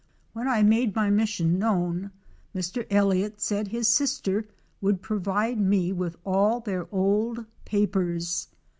[0.33, 2.09] When I made my mission known,
[2.55, 2.87] Mr.
[2.89, 4.47] Elliott said his sister
[4.81, 8.47] would provide me with all their old papers.